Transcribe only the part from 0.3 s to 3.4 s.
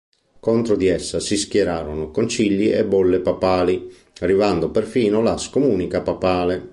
Contro di essa si schierarono concili e bolle